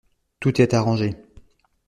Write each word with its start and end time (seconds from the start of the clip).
Tout 0.39 0.59
est 0.61 0.73
arrangé. 0.73 1.15